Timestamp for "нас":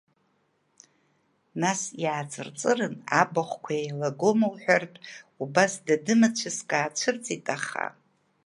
1.61-1.81